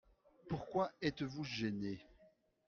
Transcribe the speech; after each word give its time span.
Pourquoi 0.49 0.89
êtes-vous 1.03 1.43
gêné? 1.43 2.03